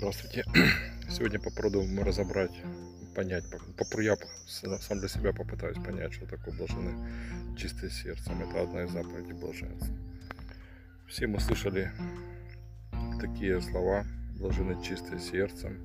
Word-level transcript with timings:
Здравствуйте. 0.00 0.44
Сегодня 1.10 1.38
попробуем 1.38 2.02
разобрать, 2.02 2.52
понять, 3.14 3.44
попро- 3.76 4.02
я 4.02 4.16
сам 4.46 4.98
для 4.98 5.08
себя 5.08 5.34
попытаюсь 5.34 5.76
понять, 5.76 6.14
что 6.14 6.24
такое 6.24 6.54
блажены 6.54 6.94
чистое 7.54 7.90
сердцем. 7.90 8.40
Это 8.40 8.62
одна 8.62 8.84
из 8.84 8.92
заповедей 8.92 9.34
блаженства. 9.34 9.94
Все 11.06 11.26
мы 11.26 11.38
слышали 11.38 11.92
такие 13.20 13.60
слова, 13.60 14.06
блажены 14.38 14.82
чистое 14.82 15.18
сердцем, 15.18 15.78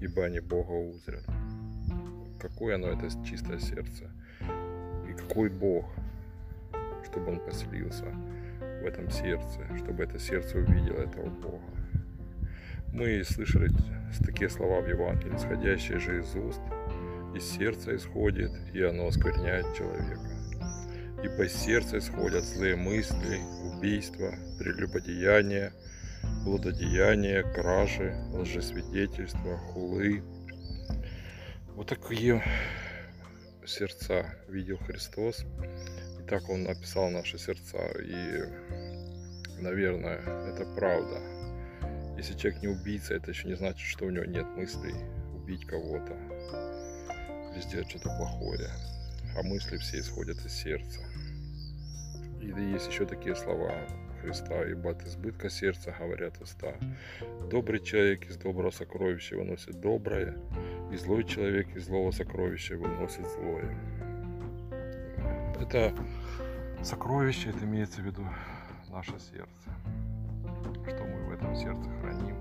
ибо 0.00 0.24
они 0.24 0.40
Бога 0.40 0.72
узрят. 0.72 1.26
Какое 2.40 2.76
оно 2.76 2.88
это 2.88 3.10
чистое 3.22 3.58
сердце? 3.58 4.10
И 5.10 5.12
какой 5.12 5.50
Бог, 5.50 5.84
чтобы 7.04 7.32
он 7.32 7.40
поселился 7.40 8.06
в 8.80 8.86
этом 8.86 9.10
сердце, 9.10 9.60
чтобы 9.76 10.04
это 10.04 10.18
сердце 10.18 10.56
увидело 10.56 11.02
этого 11.02 11.28
Бога. 11.28 11.60
Мы 12.92 13.22
слышали 13.24 13.70
такие 14.24 14.50
слова 14.50 14.80
в 14.80 14.88
Евангелии, 14.88 15.36
исходящие 15.36 15.98
же 15.98 16.20
из 16.20 16.34
уст, 16.34 16.60
из 17.34 17.44
сердца 17.44 17.94
исходит, 17.94 18.50
и 18.72 18.82
оно 18.82 19.06
оскверняет 19.08 19.66
человека. 19.76 20.28
Ибо 21.22 21.44
из 21.44 21.54
сердца 21.54 21.98
исходят 21.98 22.44
злые 22.44 22.76
мысли, 22.76 23.38
убийства, 23.76 24.32
прелюбодеяния, 24.58 25.72
блудодеяния, 26.44 27.42
кражи, 27.42 28.14
лжесвидетельства, 28.32 29.58
хулы. 29.58 30.22
Вот 31.74 31.88
такие 31.88 32.42
сердца 33.66 34.26
видел 34.48 34.78
Христос. 34.78 35.44
И 36.20 36.26
так 36.28 36.48
Он 36.48 36.66
описал 36.68 37.10
наши 37.10 37.38
сердца. 37.38 37.78
И, 38.00 38.42
наверное, 39.60 40.20
это 40.50 40.64
правда. 40.74 41.20
Если 42.18 42.34
человек 42.34 42.62
не 42.62 42.68
убийца, 42.68 43.14
это 43.14 43.30
еще 43.30 43.46
не 43.46 43.54
значит, 43.54 43.86
что 43.86 44.04
у 44.04 44.10
него 44.10 44.24
нет 44.24 44.44
мыслей 44.56 44.94
убить 45.36 45.64
кого-то 45.64 46.16
или 47.52 47.60
сделать 47.60 47.88
что-то 47.88 48.08
плохое. 48.18 48.68
А 49.36 49.42
мысли 49.44 49.76
все 49.76 50.00
исходят 50.00 50.36
из 50.44 50.52
сердца. 50.52 51.00
И 52.40 52.46
есть 52.46 52.88
еще 52.88 53.06
такие 53.06 53.36
слова 53.36 53.72
Христа, 54.20 54.64
ибо 54.64 54.90
от 54.90 55.04
избытка 55.04 55.48
сердца 55.48 55.94
говорят 55.96 56.40
уста. 56.40 56.74
Добрый 57.48 57.78
человек 57.78 58.28
из 58.28 58.36
доброго 58.36 58.72
сокровища 58.72 59.36
выносит 59.36 59.80
доброе, 59.80 60.36
и 60.92 60.96
злой 60.96 61.22
человек 61.22 61.68
из 61.76 61.84
злого 61.84 62.10
сокровища 62.10 62.76
выносит 62.76 63.28
злое. 63.28 63.78
Это 65.60 65.94
сокровище, 66.82 67.50
это 67.50 67.64
имеется 67.64 68.00
в 68.00 68.06
виду 68.06 68.26
наше 68.90 69.12
сердце 69.20 69.70
что 70.88 71.04
мы 71.04 71.17
сердце 71.58 71.90
храним, 72.00 72.36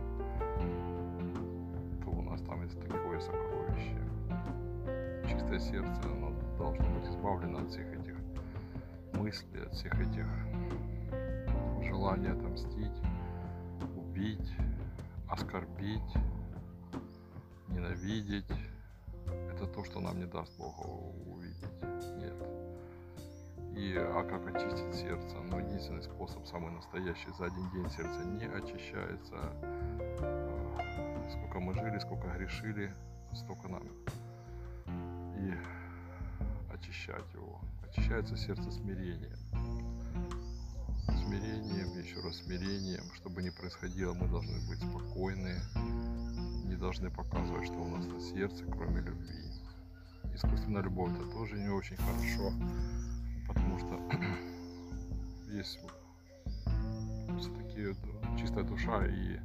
то 2.03 2.11
у 2.11 2.21
нас 2.21 2.39
там 2.41 2.61
есть 2.63 2.79
такое 2.79 3.19
сокровище. 3.19 3.97
Чистое 5.27 5.59
сердце, 5.59 6.01
оно 6.03 6.31
должно 6.57 6.85
быть 6.91 7.09
избавлено 7.09 7.59
от 7.59 7.69
всех 7.71 7.91
этих 7.93 8.15
мыслей, 9.13 9.65
от 9.65 9.73
всех 9.73 9.93
этих 9.99 10.27
желаний 11.81 12.27
отомстить, 12.27 13.01
убить, 13.95 14.51
оскорбить, 15.27 16.13
ненавидеть. 17.69 18.45
Это 19.51 19.65
то, 19.65 19.83
что 19.83 19.99
нам 19.99 20.19
не 20.19 20.25
даст 20.25 20.55
Бога 20.59 20.85
увидеть. 20.85 21.97
И, 23.78 23.94
а 23.95 24.23
как 24.23 24.47
очистить 24.47 24.95
сердце? 24.95 25.36
Ну, 25.52 25.59
единственный 25.59 26.02
способ, 26.02 26.44
самый 26.47 26.72
настоящий, 26.72 27.30
за 27.38 27.45
один 27.45 27.70
день 27.70 27.88
сердце 27.92 28.25
не 28.25 28.45
очищается. 28.45 29.36
Э, 30.19 31.30
Сколько 31.30 31.59
мы 31.59 31.75
жили, 31.75 32.00
сколько 32.00 32.28
грешили, 32.30 32.92
столько 33.36 33.67
нам 33.67 33.84
и 35.38 35.53
очищать 36.74 37.31
его. 37.35 37.62
Очищается 37.88 38.35
сердце 38.35 38.72
смирением. 38.72 39.38
Смирением, 41.06 42.00
еще 42.00 42.19
раз 42.22 42.38
смирением. 42.38 43.03
Чтобы 43.13 43.44
не 43.44 43.51
происходило, 43.51 44.16
мы 44.16 44.28
должны 44.28 44.57
быть 44.68 44.80
спокойны, 44.80 45.56
не 46.66 46.75
должны 46.78 47.12
показывать, 47.12 47.68
что 47.68 47.75
у 47.75 47.90
нас 47.90 48.07
на 48.07 48.19
сердце, 48.22 48.63
кроме 48.66 49.01
любви. 49.01 49.51
Искусственная 50.34 50.81
любовь 50.81 51.12
это 51.13 51.30
тоже 51.30 51.59
не 51.59 51.69
очень 51.69 51.97
хорошо 51.97 52.53
потому 53.77 54.09
что 54.09 54.17
есть 55.55 55.79
все-таки 57.39 57.95
чистая 58.39 58.63
душа 58.63 59.05
и 59.05 59.39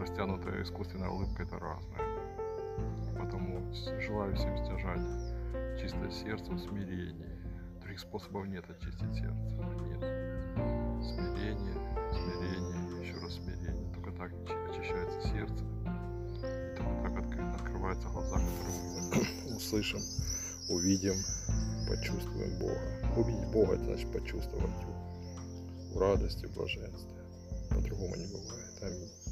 растянутая 0.00 0.62
искусственная 0.62 1.08
улыбка 1.08 1.42
это 1.42 1.58
разное. 1.58 2.00
Потому 3.18 3.72
желаю 4.00 4.34
всем 4.36 4.56
стяжать 4.58 5.80
чистое 5.80 6.10
сердце 6.10 6.52
в 6.52 6.58
смирении. 6.58 7.38
Других 7.80 8.00
способов 8.00 8.46
нет 8.46 8.68
очистить 8.68 9.14
сердце. 9.14 9.34
Нет. 9.86 10.00
Смирение, 11.04 11.74
смирение, 12.12 13.02
еще 13.02 13.18
раз 13.20 13.34
смирение. 13.34 13.92
Только 13.94 14.12
так 14.12 14.32
очищается 14.70 15.28
сердце. 15.28 15.64
И 16.42 16.76
только 16.76 17.10
так 17.10 17.60
открываются 17.60 18.08
глаза, 18.08 18.36
которые 18.36 19.26
мы 19.48 19.56
услышим, 19.56 20.00
увидим, 20.68 21.16
почувствуем 21.86 22.58
Бога. 22.58 22.80
Увидеть 23.16 23.48
Бога, 23.48 23.74
это 23.74 23.84
значит 23.84 24.12
почувствовать 24.12 24.80
Его 24.82 25.04
в 25.94 25.98
радости, 25.98 26.46
в 26.46 26.54
блаженстве. 26.54 27.10
По-другому 27.70 28.16
не 28.16 28.26
бывает. 28.26 28.82
Аминь. 28.82 29.23